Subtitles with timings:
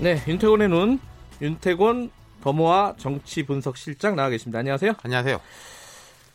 [0.00, 1.00] 네, 윤태곤의 눈,
[1.42, 4.60] 윤태곤 더모아 정치 분석 실장 나와 계십니다.
[4.60, 4.92] 안녕하세요.
[5.02, 5.40] 안녕하세요.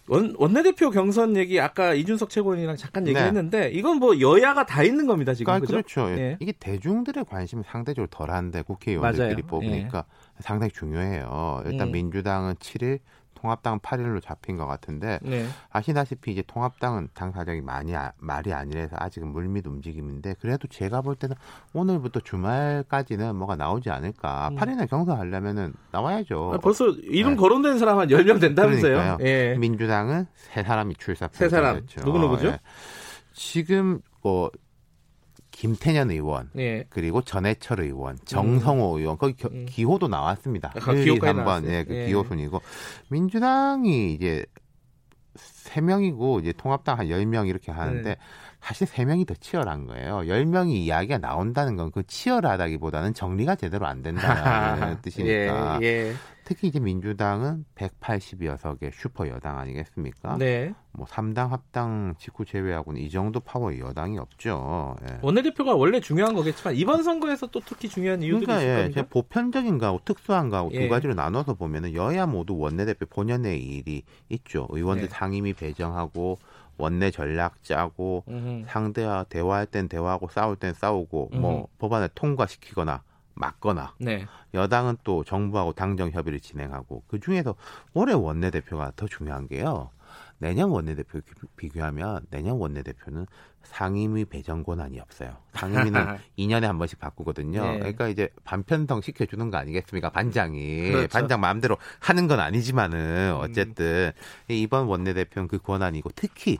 [0.09, 3.11] 원, 원내대표 경선 얘기 아까 이준석 최고위원이랑 잠깐 네.
[3.11, 5.67] 얘기했는데 이건 뭐 여야가 다 있는 겁니다 지금 그러니까?
[5.67, 6.09] 그렇죠.
[6.11, 6.35] 예.
[6.41, 9.47] 이게 대중들의 관심이 상대적으로 덜한데 국회의원들끼리 맞아요.
[9.47, 10.05] 뽑으니까
[10.41, 11.63] 상당히 중요해요.
[11.65, 11.91] 일단 음.
[11.93, 12.99] 민주당은 7일,
[13.43, 15.45] 통합당은 8일로 잡힌 것 같은데 네.
[15.69, 21.15] 아시다시피 이제 통합당은 당 사정이 많이 아- 말이 아니라서 아직은 물밑 움직임인데 그래도 제가 볼
[21.15, 21.35] 때는
[21.73, 24.47] 오늘부터 주말까지는 뭐가 나오지 않을까.
[24.49, 24.55] 음.
[24.55, 26.53] 8일날 경선하려면은 나와야죠.
[26.53, 27.35] 아, 벌써 이름 네.
[27.37, 29.17] 거론된 사람 한 10명 된다면서요?
[29.21, 29.55] 예.
[29.59, 31.73] 민주당은 세 사람이 출사 세 사람.
[31.75, 32.01] 표결했죠.
[32.05, 32.47] 누구 누구죠?
[32.47, 32.59] 예.
[33.33, 34.49] 지금 뭐
[35.67, 36.83] 김태년 의원 예.
[36.89, 39.65] 그리고 전해철 의원, 정성호 의원, 거기 겨- 음.
[39.69, 40.73] 기호도 나왔습니다.
[40.75, 41.71] 아, 1, 2, 기호까지 3번, 나왔어요?
[41.71, 42.07] 예, 그 예.
[42.07, 42.61] 기호 순이고
[43.07, 44.45] 민주당이 이제
[45.35, 48.15] 세 명이고 이제 통합당 한열명 이렇게 하는데 네.
[48.63, 50.25] 사실 세 명이 더 치열한 거예요.
[50.27, 55.79] 열 명이 이야기가 나온다는 건 그 치열하다기보다는 정리가 제대로 안 된다는 뜻이니까.
[55.81, 55.85] 예.
[55.85, 56.13] 예.
[56.45, 60.37] 특히 이제 민주당은 180여석의 슈퍼 여당 아니겠습니까?
[60.37, 60.73] 네.
[60.91, 64.95] 뭐 3당 합당 직후 제외하고는 이 정도 파워의 여당이 없죠.
[65.07, 65.19] 예.
[65.21, 69.01] 원내대표가 원래 중요한 거겠지만 이번 선거에서 또 특히 중요한 이유들이 그러니까 있을 예, 겁니다.
[69.01, 70.83] 제가 보편적인 거하고 특수한 거하고 예.
[70.83, 74.67] 두 가지로 나눠서 보면은 여야 모두 원내대표 본연의 일이 있죠.
[74.71, 75.13] 의원들 네.
[75.13, 76.39] 상임위 배정하고
[76.77, 78.65] 원내 전략 짜고 음.
[78.67, 81.41] 상대와 대화할 땐 대화하고 싸울 땐 싸우고 음.
[81.41, 83.03] 뭐 법안을 통과시키거나
[83.35, 84.25] 막거나 네.
[84.53, 87.55] 여당은 또 정부하고 당정 협의를 진행하고 그 중에서
[87.93, 89.89] 올해 원내 대표가 더 중요한 게요.
[90.43, 93.25] 내년 원내대표 비- 비교하면 내년 원내대표는
[93.63, 95.37] 상임위 배정 권한이 없어요.
[95.53, 97.63] 상임위는 2년에 한 번씩 바꾸거든요.
[97.63, 97.79] 네.
[97.79, 100.09] 그러니까 이제 반편성 시켜주는 거 아니겠습니까?
[100.09, 100.91] 반장이.
[100.91, 101.07] 그렇죠.
[101.07, 102.43] 반장 마음대로 하는 건 음.
[102.43, 104.11] 아니지만은 어쨌든
[104.49, 106.57] 이번 원내대표는 그 권한이고 특히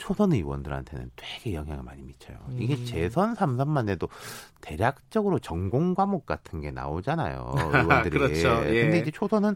[0.00, 2.38] 초선 의원들한테는 되게 영향을 많이 미쳐요.
[2.56, 2.84] 이게 음.
[2.86, 4.08] 재선 삼선만 해도
[4.62, 7.52] 대략적으로 전공 과목 같은 게 나오잖아요.
[7.74, 8.18] 의원들이.
[8.18, 8.62] 그렇죠.
[8.74, 8.82] 예.
[8.84, 9.54] 근데 이제 초선은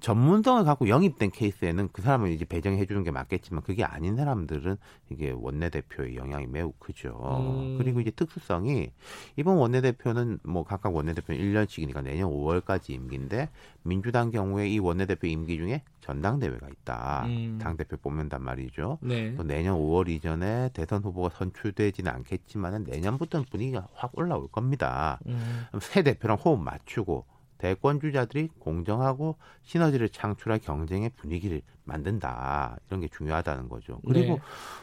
[0.00, 4.76] 전문성을 갖고 영입된 케이스에는 그 사람을 이제 배정해 주는 게 맞겠지만 그게 아닌 사람들은
[5.08, 7.18] 이게 원내대표의 영향이 매우 크죠.
[7.40, 7.78] 음.
[7.78, 8.90] 그리고 이제 특수성이
[9.36, 13.48] 이번 원내대표는 뭐 각각 원내대표는 1년씩이니까 내년 5월까지 임기인데
[13.82, 17.24] 민주당 경우에 이 원내대표 임기 중에 전당대회가 있다.
[17.26, 17.58] 음.
[17.62, 18.98] 당대표 뽑는단 말이죠.
[19.00, 19.34] 네.
[19.36, 25.18] 또 내년 5월 이전에 대선 후보가 선출되지는 않겠지만은 내년부터는 분위기가 확 올라올 겁니다.
[25.26, 25.66] 음.
[25.80, 27.24] 새 대표랑 호흡 맞추고
[27.58, 32.76] 대권 주자들이 공정하고 시너지를 창출할 경쟁의 분위기를 만든다.
[32.88, 34.00] 이런 게 중요하다는 거죠.
[34.06, 34.40] 그리고 네.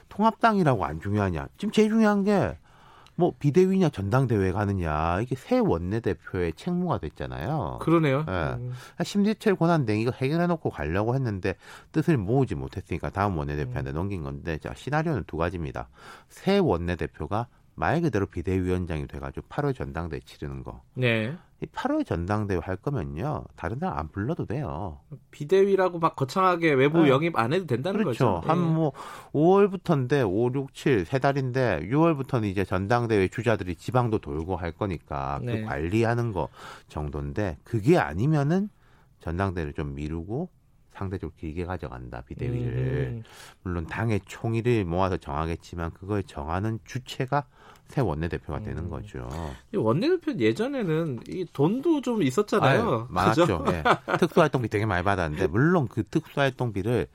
[0.10, 1.48] 통합당이라고 안 중요하냐?
[1.58, 2.58] 지금 제일 중요한 게
[3.22, 7.78] 뭐 비대위냐 전당대회 가느냐 이게 새 원내대표의 책무가 됐잖아요.
[7.80, 8.26] 그러네요.
[8.28, 8.56] 예.
[8.56, 8.74] 음.
[9.04, 11.54] 심지철 권한대 이거 해결해놓고 가려고 했는데
[11.92, 15.88] 뜻을 모으지 못했으니까 다음 원내대표한테 넘긴 건데 자 시나리오는 두 가지입니다.
[16.30, 17.46] 새 원내대표가
[17.76, 20.82] 말 그대로 비대위원장이 돼가지고 8월 전당대회 치르는 거.
[20.96, 21.38] 네.
[21.62, 25.00] 이 8월 전당대회 할 거면요 다른 사람 안 불러도 돼요.
[25.30, 27.10] 비대위라고 막 거창하게 외부 네.
[27.10, 28.42] 영입 안 해도 된다는 그렇죠.
[28.42, 28.48] 거죠.
[28.48, 28.62] 한 예.
[28.62, 28.94] 뭐
[29.34, 35.62] 5월부터인데 5, 6, 7 세 달인데 6월부터는 이제 전당대회 주자들이 지방도 돌고 할 거니까 네.
[35.62, 36.50] 그 관리하는 거
[36.88, 38.70] 정도인데 그게 아니면은
[39.20, 40.50] 전당대회를 좀 미루고
[41.02, 43.24] 상대적으로 길게 가져간다 비대위를 음.
[43.64, 47.46] 물론 당의 총의를 모아서 정하겠지만 그걸 정하는 주체가
[47.88, 48.64] 새 원내대표가 음.
[48.64, 49.28] 되는 거죠.
[49.74, 52.82] 이 원내대표 예전에는 이 돈도 좀 있었잖아요.
[52.82, 53.66] 아유, 많았죠.
[53.68, 53.84] 예.
[54.18, 57.08] 특수활동비 되게 많이 받았는데 물론 그 특수활동비를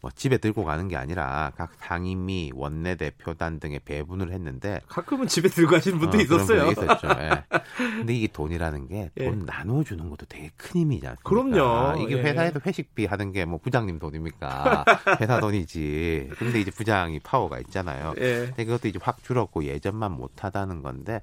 [0.00, 5.70] 뭐 집에 들고 가는 게 아니라 각 상임위, 원내대표단 등에 배분을 했는데 가끔은 집에 들고
[5.70, 6.70] 가시는 분도 어, 있었어요.
[6.72, 7.08] 있었죠.
[7.20, 7.43] 예.
[7.76, 9.44] 근데 이게 돈이라는 게돈 예.
[9.44, 11.28] 나눠주는 것도 되게 큰 힘이지 않습니까?
[11.28, 12.02] 그럼요.
[12.02, 12.22] 이게 예.
[12.22, 14.84] 회사에서 회식비 하는 게 뭐 부장님 돈입니까?
[15.20, 16.30] 회사 돈이지.
[16.38, 18.14] 근데 이제 부장이 파워가 있잖아요.
[18.18, 18.46] 예.
[18.46, 21.20] 근데 그것도 이제 확 줄었고 예전만 못하다는 건데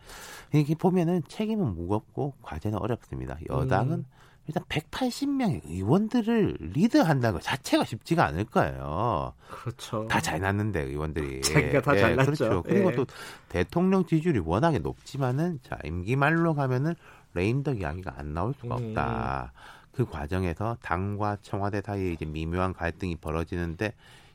[0.53, 3.37] 이게 보면은 책임은 무겁고 과제는 어렵습니다.
[3.49, 4.05] 여당은 음.
[4.51, 9.33] 일단 180명의 의원들을 리드한다는 것 자체가 쉽지가 않을 거예요.
[9.49, 10.07] 그렇죠.
[10.07, 12.31] 다 잘 났는데 의원들이 자기가 다 잘 났죠.
[12.31, 12.63] 그렇죠.
[12.63, 12.95] 그리고 예.
[12.95, 13.05] 또
[13.49, 16.95] 대통령 지지율이 워낙에 높지만은 자 임기 말로 가면은
[17.33, 18.89] 레임덕 이야기가 안 나올 수가 음.
[18.89, 19.53] 없다.
[19.93, 23.93] 그 과정에서 당과 청와대 사이에 이제 미묘한 갈등이 벌어지는데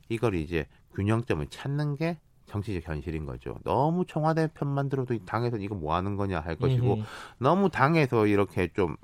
[0.08, 3.58] 이걸 이제 균형점을 찾는 게 정치적 현실인 거죠.
[3.64, 7.04] 너무 청와대 편만 들어도 당에서 이거 뭐 하는 거냐 할 것이고 음흠.
[7.38, 8.96] 너무 당에서 이렇게 좀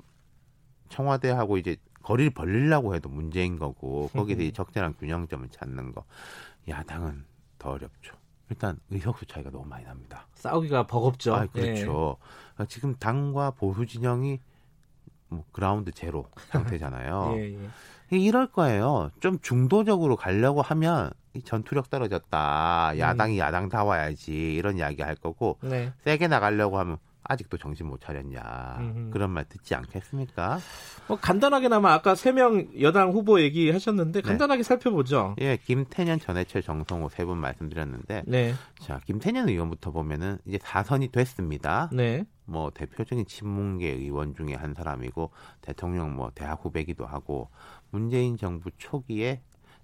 [0.93, 6.03] 청와대하고 이제 거리를 벌리려고 해도 문제인 거고 거기서 이 적절한 균형점을 찾는 거
[6.67, 7.25] 야당은
[7.57, 8.15] 더 어렵죠.
[8.49, 10.27] 일단 의석수 차이가 너무 많이 납니다.
[10.35, 11.33] 싸우기가 버겁죠.
[11.33, 12.17] 아, 그렇죠.
[12.57, 14.39] 아, 지금 당과 보수 진영이
[15.29, 17.33] 뭐 그라운드 제로 상태잖아요.
[17.39, 18.17] 예, 예.
[18.17, 19.09] 이럴 거예요.
[19.21, 22.99] 좀 중도적으로 가려고 하면 이 전투력 떨어졌다.
[22.99, 25.91] 야당이 야당 다 와야지 이런 이야기 할 거고 네.
[26.03, 29.09] 세게 나가려고 하면 아직도 정신 못 차렸냐 음흠.
[29.11, 30.59] 그런 말 듣지 않겠습니까?
[31.07, 34.27] 뭐 간단하게나마 아까 세 명 여당 후보 얘기하셨는데 네.
[34.27, 35.35] 간단하게 살펴보죠.
[35.39, 41.89] 예, 김태년, 전해철, 정성호 세 분 말씀드렸는데 네, 자 김태년 의원부터 보면은 이제 사선이 됐습니다.
[41.93, 45.31] 네, 뭐 대표적인 친문계 의원 중에 한 사람이고
[45.61, 47.49] 대통령 뭐 대학 후배기도 하고
[47.91, 49.41] 문재인 정부 초기에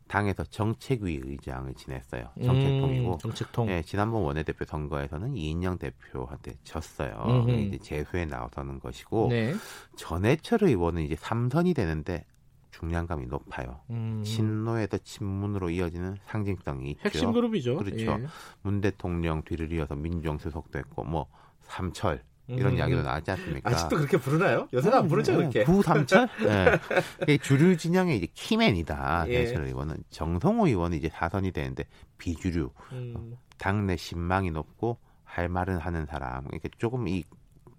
[0.10, 2.30] 당에서 정책위 의장을 지냈어요.
[2.44, 3.70] 정책통이고 음, 정책통.
[3.70, 7.24] 예, 지난번 원내대표 선거에서는 이인영 대표한테 졌어요.
[7.26, 7.52] 음흠.
[7.52, 9.54] 이제 재수에 나서는 것이고 네.
[9.96, 12.26] 전해철 의원은 이제 삼선이 되는데
[12.72, 13.82] 중량감이 높아요.
[13.92, 17.02] 음, 친노에서 친문으로 이어지는 상징성이 있죠.
[17.06, 17.78] 핵심 그룹이죠.
[17.78, 18.12] 그렇죠.
[18.12, 18.28] 예.
[18.64, 21.28] 문 대통령 뒤를 이어서 민정수석도 했고 뭐
[21.62, 22.78] 삼철 이런 음.
[22.78, 23.70] 이야기도 나왔지 않습니까?
[23.70, 24.68] 아직도 그렇게 부르나요?
[24.74, 25.64] 요새는 안 부르죠 그렇게.
[25.64, 26.28] 구삼철?
[27.28, 27.38] 네.
[27.38, 29.26] 주류 진영의 이제 키맨이다.
[29.28, 29.46] 예.
[29.46, 31.84] 대철 의원은 정성호 의원은 이제 사선이 되는데
[32.18, 36.46] 비주류 음, 당내 신망이 높고 할 말은 하는 사람.
[36.52, 37.24] 이렇게 조금 이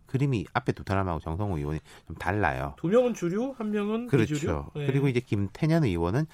[0.07, 2.75] 그림이 앞에 두 사람하고 정성호 의원이 좀 달라요.
[2.79, 4.35] 두 명은 주류, 한 명은 그렇죠.
[4.35, 4.65] 비주류.
[4.77, 4.87] 예.
[4.87, 6.27] 그리고 이제 김태년 의원은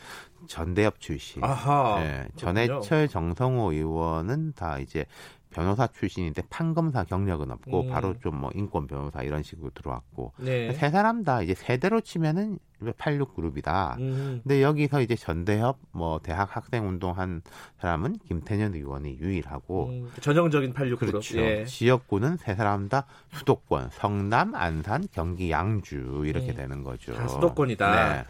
[0.46, 1.44] 전대협 출신.
[1.44, 1.98] 아하.
[2.00, 2.36] 예, 그렇군요.
[2.36, 5.04] 전해철 정성호 의원은 다 이제
[5.50, 7.88] 변호사 출신인데 판검사 경력은 없고 음.
[7.90, 10.72] 바로 좀 뭐 인권 변호사 이런 식으로 들어왔고 네.
[10.74, 12.58] 세 사람 다 이제 세대로 치면은
[12.98, 13.96] 86 그룹이다.
[14.00, 17.40] 음, 근데 여기서 이제 전대협 뭐 대학 학생 운동한
[17.80, 21.12] 사람은 김태년 의원이 유일하고 음, 전형적인 86 그룹.
[21.12, 21.38] 그렇죠.
[21.38, 21.64] 예.
[21.64, 26.54] 지역구는 세 사람 다 수도권, 성남, 안산, 경기, 양주 이렇게 음.
[26.54, 27.14] 되는 거죠.
[27.14, 28.12] 다 수도권이다.
[28.16, 28.24] 네.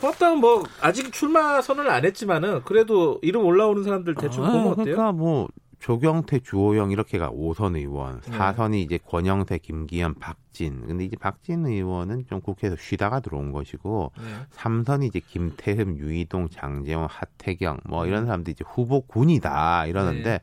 [0.00, 4.84] 통합당은 뭐 아직 출마 선언을 안 했지만은 그래도 이름 올라오는 사람들 대충 아, 보면 어때요?
[4.96, 5.46] 그러니까 뭐
[5.84, 8.38] 조경태, 주호영 이렇게가 5선 의원, 네.
[8.38, 10.86] 4선이 이제 권영세, 김기현, 박진.
[10.86, 14.24] 근데 이제 박진 의원은 좀 국회에서 쉬다가 들어온 것이고 네.
[14.54, 17.90] 3선이 이제 김태흠, 유이동, 장재원, 하태경 음.
[17.90, 20.40] 뭐 이런 사람들이 이제 후보군이다 이러는데 네.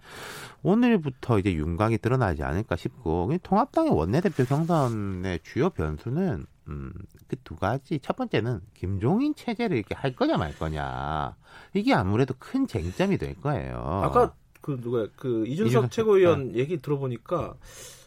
[0.62, 6.94] 오늘부터 이제 윤곽이 드러나지 않을까 싶고 통합당의 원내대표 경선의 주요 변수는 음,
[7.28, 8.00] 그 두 가지.
[8.00, 11.36] 첫 번째는 김종인 체제를 이렇게 할 거냐 말 거냐.
[11.74, 14.02] 이게 아무래도 큰 쟁점이 될 거예요.
[14.04, 17.56] 아까 그 누가 그 이준석 이준석 최고위원 얘기 들어보니까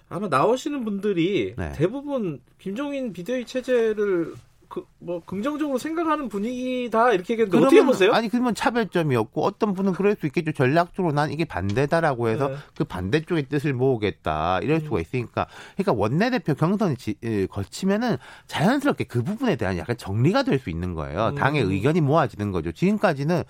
[0.08, 1.72] 아마 나오시는 분들이 네.
[1.74, 4.34] 대부분 김종인 비대위 체제를
[4.74, 8.12] 그 뭐 긍정적으로 생각하는 분위기다 이렇게 얘기했는데 어떻게 보세요?
[8.14, 10.52] 아니 그러면 차별점이 없고 어떤 분은 그럴 수 있겠죠.
[10.52, 12.56] 전략적으로 난 이게 반대다라고 해서 네.
[12.74, 18.16] 그 반대쪽의 뜻을 모으겠다 이럴 수가 있으니까 그러니까 원내대표 경선을 지- 에, 거치면은
[18.46, 21.28] 자연스럽게 그 부분에 대한 약간 정리가 될 수 있는 거예요.
[21.28, 21.34] 음.
[21.34, 22.72] 당의 의견이 모아지는 거죠.
[22.72, 23.42] 지금까지는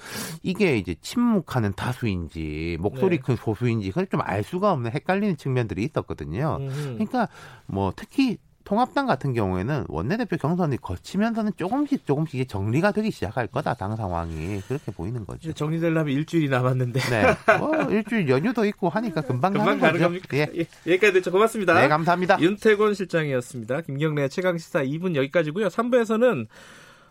[0.43, 3.23] 이게 이제 침묵하는 다수인지 목소리 네.
[3.25, 6.57] 큰 소수인지 그걸 좀 알 수가 없는 헷갈리는 측면들이 있었거든요.
[6.61, 6.69] 음.
[6.95, 7.29] 그러니까
[7.67, 13.75] 뭐 특히 통합당 같은 경우에는 원내대표 경선이 거치면서는 조금씩 조금씩 이게 정리가 되기 시작할 거다
[13.75, 15.53] 당 상황이 그렇게 보이는 거죠.
[15.53, 20.05] 정리되려면 일주일이 남았는데 네, 뭐 일주일 연휴도 있고 하니까 금방, 금방 가는 거죠.
[20.05, 20.29] 겁니까?
[20.35, 21.31] 예, 예, 여기까지 됐죠.
[21.31, 21.75] 고맙습니다.
[21.75, 22.41] 네 감사합니다.
[22.41, 23.83] 윤태곤 실장이었습니다.
[23.83, 25.69] 김경래 최강 시사 2분 여기까지고요.
[25.69, 26.47] 3부에서는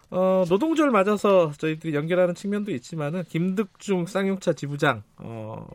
[0.09, 5.65] 어, 노동절 맞아서 저희들이 연결하는 측면도 있지만은 김득중 쌍용차 지부장 어,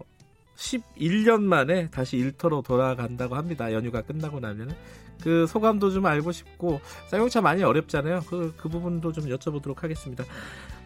[0.57, 3.73] 11년 만에 다시 일터로 돌아간다고 합니다.
[3.73, 4.75] 연휴가 끝나고 나면은
[5.23, 8.23] 그 소감도 좀 알고 싶고 쌍용차 많이 어렵잖아요.
[8.29, 10.25] 그, 그 부분도 좀 여쭤보도록 하겠습니다.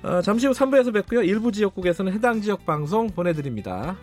[0.02, 1.22] 어, 잠시 후 3부에서 뵙고요.
[1.22, 3.96] 일부 지역국에서는 해당 지역 방송 보내드립니다.